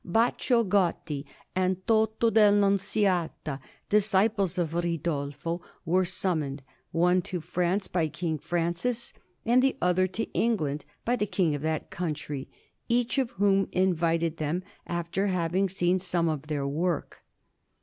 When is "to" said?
7.21-7.39, 10.07-10.23